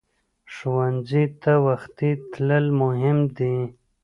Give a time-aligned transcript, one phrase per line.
[0.53, 3.55] ښوونځی ته وختي تلل مهم دي